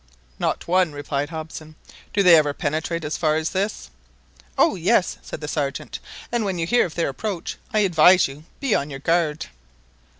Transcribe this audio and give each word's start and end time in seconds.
"Not 0.39 0.67
one," 0.67 0.93
replied 0.93 1.29
Hobson. 1.29 1.75
"Do 2.11 2.23
they 2.23 2.35
ever 2.35 2.55
penetrate 2.55 3.03
as 3.05 3.17
far 3.17 3.35
as 3.35 3.51
this?" 3.51 3.91
"Oh 4.57 4.73
yes!" 4.73 5.19
said 5.21 5.41
the 5.41 5.47
Sergeant; 5.47 5.99
"and 6.31 6.43
when 6.43 6.57
you 6.57 6.65
hear 6.65 6.87
of 6.87 6.95
their 6.95 7.09
approach, 7.09 7.57
I 7.71 7.81
advise 7.81 8.27
you 8.27 8.37
to 8.37 8.43
be 8.59 8.73
on 8.73 8.89
your 8.89 8.97
guard." 8.97 9.45